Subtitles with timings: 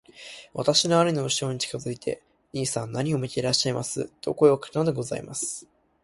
[0.55, 5.67] 私は兄のうしろに近づいて『兄さん何を見ていらっしゃいます』と声をかけたのでございます。